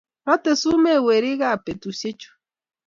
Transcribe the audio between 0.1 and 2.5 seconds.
Ratei sumek werikab betusiechu